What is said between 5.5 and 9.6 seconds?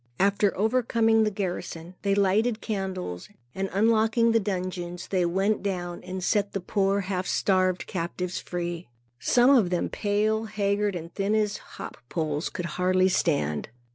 down and set the poor half starved captives free. Some